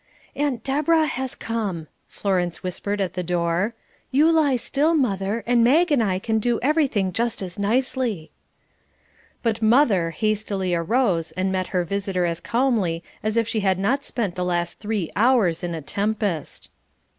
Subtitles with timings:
[0.35, 3.75] "Aunt Deborah has come," Florence whispered at the door.
[4.09, 8.31] "You lie still, mother, and Mag and I can do everything just as nicely."
[9.43, 14.03] But "mother" hastily arose and met her visitor as calmly as if she had not
[14.03, 16.71] spent the last three hours in a tempest.